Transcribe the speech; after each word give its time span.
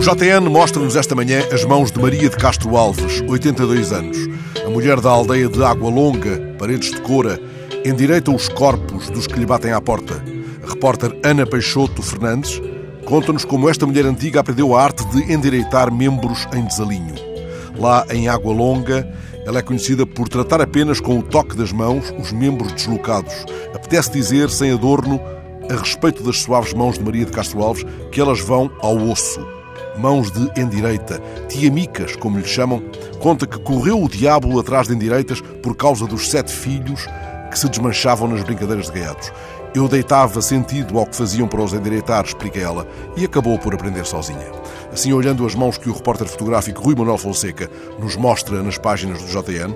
O 0.00 0.02
JN 0.02 0.48
mostra-nos 0.48 0.96
esta 0.96 1.14
manhã 1.14 1.42
as 1.52 1.62
mãos 1.62 1.92
de 1.92 2.00
Maria 2.00 2.30
de 2.30 2.34
Castro 2.34 2.74
Alves, 2.74 3.20
82 3.28 3.92
anos. 3.92 4.16
A 4.64 4.70
mulher 4.70 4.98
da 4.98 5.10
aldeia 5.10 5.46
de 5.46 5.62
Água 5.62 5.90
Longa, 5.90 6.40
Paredes 6.58 6.90
de 6.90 7.02
Coura, 7.02 7.38
endireita 7.84 8.30
os 8.30 8.48
corpos 8.48 9.10
dos 9.10 9.26
que 9.26 9.38
lhe 9.38 9.44
batem 9.44 9.72
à 9.72 9.80
porta. 9.80 10.24
A 10.64 10.70
repórter 10.70 11.14
Ana 11.22 11.44
Peixoto 11.44 12.02
Fernandes 12.02 12.62
conta-nos 13.04 13.44
como 13.44 13.68
esta 13.68 13.84
mulher 13.84 14.06
antiga 14.06 14.40
aprendeu 14.40 14.74
a 14.74 14.82
arte 14.82 15.06
de 15.10 15.30
endireitar 15.30 15.92
membros 15.92 16.48
em 16.54 16.64
desalinho. 16.64 17.16
Lá 17.76 18.06
em 18.10 18.26
Água 18.26 18.54
Longa, 18.54 19.06
ela 19.44 19.58
é 19.58 19.62
conhecida 19.62 20.06
por 20.06 20.30
tratar 20.30 20.62
apenas 20.62 20.98
com 20.98 21.18
o 21.18 21.22
toque 21.22 21.54
das 21.54 21.72
mãos 21.72 22.10
os 22.18 22.32
membros 22.32 22.72
deslocados. 22.72 23.34
Apetece 23.74 24.12
dizer, 24.12 24.48
sem 24.48 24.72
adorno, 24.72 25.20
a 25.70 25.74
respeito 25.74 26.22
das 26.22 26.38
suaves 26.38 26.72
mãos 26.72 26.96
de 26.96 27.04
Maria 27.04 27.26
de 27.26 27.32
Castro 27.32 27.62
Alves, 27.62 27.84
que 28.10 28.18
elas 28.18 28.40
vão 28.40 28.70
ao 28.80 28.96
osso. 28.96 29.59
Mãos 29.96 30.30
de 30.30 30.60
endireita, 30.60 31.20
tiamicas, 31.48 32.16
como 32.16 32.38
lhe 32.38 32.46
chamam, 32.46 32.82
conta 33.18 33.46
que 33.46 33.58
correu 33.58 34.02
o 34.02 34.08
diabo 34.08 34.58
atrás 34.58 34.88
de 34.88 34.94
endireitas 34.94 35.40
por 35.62 35.76
causa 35.76 36.06
dos 36.06 36.30
sete 36.30 36.52
filhos 36.52 37.06
que 37.50 37.58
se 37.58 37.68
desmanchavam 37.68 38.28
nas 38.28 38.42
brincadeiras 38.42 38.86
de 38.86 38.92
gaiatos. 38.98 39.32
Eu 39.74 39.86
deitava 39.88 40.42
sentido 40.42 40.98
ao 40.98 41.06
que 41.06 41.16
faziam 41.16 41.46
para 41.46 41.62
os 41.62 41.72
endireitar, 41.72 42.24
explica 42.24 42.58
ela, 42.58 42.86
e 43.16 43.24
acabou 43.24 43.58
por 43.58 43.74
aprender 43.74 44.04
sozinha. 44.04 44.50
Assim, 44.92 45.12
olhando 45.12 45.46
as 45.46 45.54
mãos 45.54 45.78
que 45.78 45.88
o 45.88 45.92
repórter 45.92 46.26
fotográfico 46.26 46.82
Rui 46.82 46.94
Manuel 46.96 47.18
Fonseca 47.18 47.70
nos 47.98 48.16
mostra 48.16 48.62
nas 48.62 48.78
páginas 48.78 49.22
do 49.22 49.28
JN, 49.28 49.74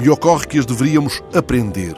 me 0.00 0.08
ocorre 0.08 0.46
que 0.46 0.58
as 0.58 0.66
deveríamos 0.66 1.22
aprender 1.34 1.94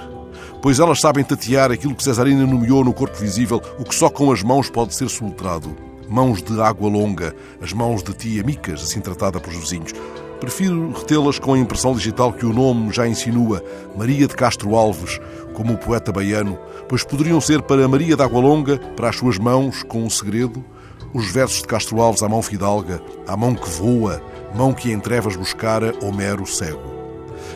pois 0.62 0.78
elas 0.78 1.00
sabem 1.00 1.24
tatear 1.24 1.70
aquilo 1.70 1.94
que 1.94 2.02
Cesarina 2.02 2.46
nomeou 2.46 2.84
no 2.84 2.92
corpo 2.92 3.16
visível, 3.16 3.62
o 3.78 3.84
que 3.84 3.94
só 3.94 4.10
com 4.10 4.30
as 4.30 4.42
mãos 4.42 4.68
pode 4.68 4.94
ser 4.94 5.08
soltrado. 5.08 5.89
Mãos 6.10 6.42
de 6.42 6.60
água 6.60 6.90
longa, 6.90 7.36
as 7.62 7.72
mãos 7.72 8.02
de 8.02 8.12
tia 8.12 8.42
Micas, 8.42 8.82
assim 8.82 9.00
tratada 9.00 9.38
pelos 9.38 9.60
vizinhos. 9.60 9.92
Prefiro 10.40 10.90
retê-las 10.90 11.38
com 11.38 11.54
a 11.54 11.58
impressão 11.58 11.94
digital 11.94 12.32
que 12.32 12.44
o 12.44 12.52
nome 12.52 12.92
já 12.92 13.06
insinua, 13.06 13.62
Maria 13.96 14.26
de 14.26 14.34
Castro 14.34 14.74
Alves, 14.74 15.20
como 15.54 15.74
o 15.74 15.78
poeta 15.78 16.10
baiano, 16.10 16.58
pois 16.88 17.04
poderiam 17.04 17.40
ser 17.40 17.62
para 17.62 17.86
Maria 17.86 18.16
de 18.16 18.22
Água 18.24 18.40
Longa, 18.40 18.76
para 18.96 19.08
as 19.08 19.14
suas 19.14 19.38
mãos, 19.38 19.84
com 19.84 20.02
um 20.02 20.10
segredo, 20.10 20.64
os 21.14 21.30
versos 21.30 21.60
de 21.60 21.68
Castro 21.68 22.00
Alves 22.00 22.24
à 22.24 22.28
mão 22.28 22.42
fidalga, 22.42 23.00
à 23.28 23.36
mão 23.36 23.54
que 23.54 23.70
voa, 23.70 24.20
mão 24.52 24.74
que 24.74 24.90
em 24.90 24.98
trevas 24.98 25.36
buscara 25.36 25.94
Homero 26.02 26.44
cego. 26.44 26.90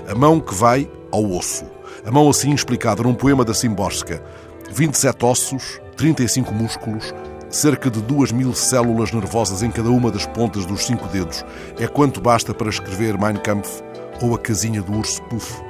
A 0.08 0.14
mão 0.14 0.38
que 0.38 0.54
vai 0.54 0.88
ao 1.10 1.28
osso. 1.28 1.64
A 2.06 2.10
mão 2.12 2.30
assim 2.30 2.54
explicada 2.54 3.02
num 3.02 3.14
poema 3.14 3.44
da 3.44 3.52
Simborska. 3.52 4.22
27 4.70 5.24
ossos, 5.24 5.80
35 5.96 6.54
músculos, 6.54 7.12
cerca 7.54 7.88
de 7.88 8.02
2 8.02 8.32
mil 8.32 8.52
células 8.52 9.12
nervosas 9.12 9.62
em 9.62 9.70
cada 9.70 9.88
uma 9.88 10.10
das 10.10 10.26
pontas 10.26 10.66
dos 10.66 10.84
cinco 10.84 11.06
dedos. 11.06 11.44
É 11.78 11.86
quanto 11.86 12.20
basta 12.20 12.52
para 12.52 12.68
escrever 12.68 13.16
Mein 13.16 13.36
Kampf 13.36 13.80
ou 14.20 14.34
a 14.34 14.38
casinha 14.38 14.82
do 14.82 14.92
urso 14.92 15.22
Puff. 15.24 15.62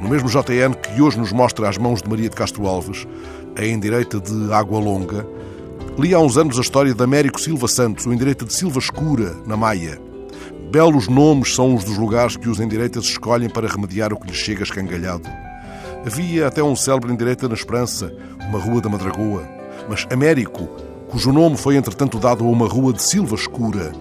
No 0.00 0.08
mesmo 0.08 0.28
JN 0.28 0.72
que 0.72 1.02
hoje 1.02 1.18
nos 1.18 1.32
mostra 1.32 1.68
as 1.68 1.76
mãos 1.76 2.00
de 2.00 2.08
Maria 2.08 2.30
de 2.30 2.36
Castro 2.36 2.64
Alves, 2.66 3.08
a 3.56 3.64
endireita 3.64 4.20
de 4.20 4.52
Água 4.52 4.78
Longa, 4.78 5.26
li 5.98 6.14
há 6.14 6.20
uns 6.20 6.38
anos 6.38 6.56
a 6.58 6.60
história 6.60 6.94
de 6.94 7.02
Américo 7.02 7.40
Silva 7.40 7.66
Santos, 7.66 8.06
o 8.06 8.12
endireita 8.12 8.44
de 8.44 8.52
Silva 8.52 8.78
Escura, 8.78 9.34
na 9.44 9.56
Maia. 9.56 10.00
Belos 10.70 11.08
nomes 11.08 11.56
são 11.56 11.74
os 11.74 11.82
dos 11.82 11.98
lugares 11.98 12.36
que 12.36 12.48
os 12.48 12.60
endireitas 12.60 13.04
escolhem 13.04 13.50
para 13.50 13.66
remediar 13.66 14.12
o 14.12 14.18
que 14.18 14.28
lhes 14.28 14.36
chega 14.36 14.62
escangalhado. 14.62 15.28
Havia 16.06 16.46
até 16.46 16.62
um 16.62 16.76
célebre 16.76 17.12
em 17.12 17.16
direita 17.16 17.48
na 17.48 17.54
Esperança, 17.54 18.14
uma 18.48 18.60
rua 18.60 18.80
da 18.80 18.88
Madragoa. 18.88 19.42
Mas 19.88 20.06
Américo, 20.10 20.68
cujo 21.10 21.32
nome 21.32 21.56
foi 21.56 21.76
entretanto 21.76 22.20
dado 22.20 22.44
a 22.44 22.48
uma 22.48 22.68
rua 22.68 22.92
de 22.92 23.02
Silva 23.02 23.34
Escura, 23.34 23.92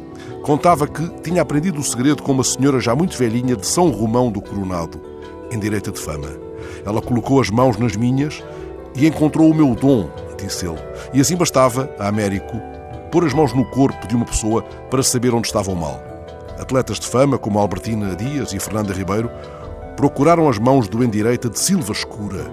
contava 0.44 0.88
que 0.88 1.10
tinha 1.22 1.42
aprendido 1.42 1.80
o 1.80 1.84
segredo 1.84 2.22
com 2.22 2.32
uma 2.32 2.44
senhora 2.44 2.80
já 2.80 2.96
muito 2.96 3.18
velhinha 3.18 3.56
de 3.56 3.66
São 3.66 3.90
Romão 3.90 4.32
do 4.32 4.40
Coronado, 4.40 5.02
em 5.52 5.58
direita 5.58 5.92
de 5.92 6.00
fama. 6.00 6.30
Ela 6.86 7.02
colocou 7.02 7.42
as 7.42 7.50
mãos 7.50 7.78
nas 7.78 7.96
minhas 7.96 8.44
e 8.96 9.08
encontrou 9.08 9.50
o 9.50 9.56
meu 9.56 9.74
dom, 9.74 10.08
disse 10.38 10.68
ele. 10.68 10.78
E 11.12 11.20
assim 11.20 11.36
bastava, 11.36 11.90
a 11.98 12.08
Américo, 12.08 12.62
pôr 13.12 13.26
as 13.26 13.34
mãos 13.34 13.54
no 13.54 13.66
corpo 13.66 14.08
de 14.08 14.16
uma 14.16 14.26
pessoa 14.26 14.62
para 14.92 15.02
saber 15.02 15.34
onde 15.34 15.48
estava 15.48 15.72
o 15.72 15.76
mal. 15.76 16.00
Atletas 16.60 17.00
de 17.00 17.08
fama, 17.08 17.40
como 17.40 17.58
Albertina 17.58 18.16
Dias 18.16 18.54
e 18.54 18.60
Fernanda 18.60 18.94
Ribeiro, 18.94 19.32
procuraram 19.98 20.48
as 20.48 20.60
mãos 20.60 20.88
do 20.88 21.04
endireita 21.04 21.50
de 21.50 21.60
Silva 21.60 21.92
Escura. 21.92 22.52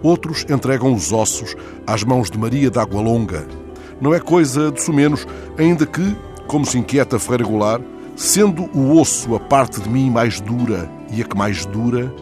Outros 0.00 0.46
entregam 0.48 0.94
os 0.94 1.12
ossos 1.12 1.56
às 1.84 2.04
mãos 2.04 2.30
de 2.30 2.38
Maria 2.38 2.70
da 2.70 2.82
Água 2.82 3.00
Longa. 3.00 3.65
Não 4.00 4.14
é 4.14 4.20
coisa 4.20 4.70
de 4.70 4.90
menos, 4.92 5.26
ainda 5.58 5.86
que, 5.86 6.16
como 6.46 6.64
se 6.66 6.78
inquieta 6.78 7.18
Ferreira 7.18 7.44
Goulart, 7.44 7.82
sendo 8.14 8.64
o 8.74 8.98
osso 8.98 9.34
a 9.34 9.40
parte 9.40 9.80
de 9.80 9.88
mim 9.88 10.10
mais 10.10 10.40
dura 10.40 10.90
e 11.10 11.22
a 11.22 11.24
que 11.24 11.36
mais 11.36 11.64
dura, 11.66 12.12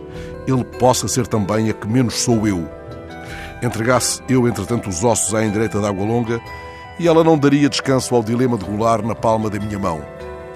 ele 0.46 0.64
possa 0.64 1.08
ser 1.08 1.26
também 1.26 1.70
a 1.70 1.72
que 1.72 1.86
menos 1.86 2.14
sou 2.14 2.46
eu. 2.46 2.68
Entregasse 3.62 4.22
eu, 4.28 4.46
entretanto, 4.46 4.88
os 4.88 5.02
ossos 5.04 5.34
à 5.34 5.44
endireita 5.44 5.80
da 5.80 5.88
Água 5.88 6.04
Longa, 6.04 6.40
e 6.98 7.08
ela 7.08 7.24
não 7.24 7.38
daria 7.38 7.68
descanso 7.68 8.14
ao 8.14 8.22
dilema 8.22 8.56
de 8.56 8.64
Goulart 8.64 9.04
na 9.04 9.14
palma 9.14 9.50
da 9.50 9.58
minha 9.58 9.78
mão. 9.78 10.02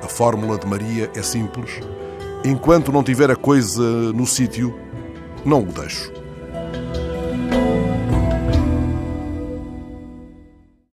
A 0.02 0.08
fórmula 0.08 0.58
de 0.58 0.66
Maria 0.66 1.10
é 1.16 1.22
simples 1.22 1.80
Enquanto 2.44 2.92
não 2.92 3.02
tiver 3.02 3.30
a 3.30 3.36
coisa 3.36 3.82
no 4.12 4.26
sítio, 4.26 4.74
não 5.44 5.60
o 5.60 5.66
deixo. 5.66 6.12